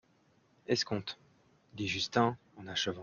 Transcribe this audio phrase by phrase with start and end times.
[0.75, 1.19] Escompte,
[1.81, 2.99] dit Justin en achevant.